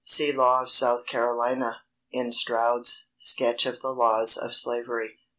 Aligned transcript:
_See 0.09 0.31
law 0.31 0.63
of 0.63 0.71
South 0.71 1.05
Carolina, 1.05 1.83
in 2.09 2.31
Stroud's 2.31 3.09
"Sketch 3.17 3.67
of 3.67 3.81
the 3.81 3.91
Laws 3.93 4.35
of 4.35 4.55
Slavery," 4.55 5.09
p. 5.09 5.15